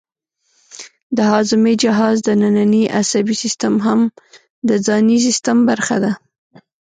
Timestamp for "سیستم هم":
3.43-3.99